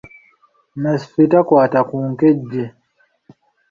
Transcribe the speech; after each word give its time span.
Nasswi 0.81 1.23
takwata 1.31 1.79
ku 1.89 1.95
nkejje. 2.11 2.63